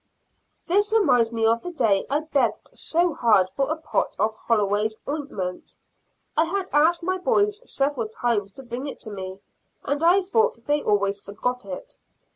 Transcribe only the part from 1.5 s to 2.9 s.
the day I begged